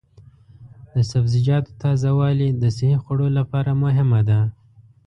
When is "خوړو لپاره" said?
3.03-3.71